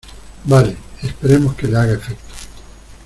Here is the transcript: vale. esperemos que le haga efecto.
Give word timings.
vale. 0.45 0.75
esperemos 1.03 1.53
que 1.55 1.67
le 1.67 1.77
haga 1.77 1.93
efecto. 1.93 2.33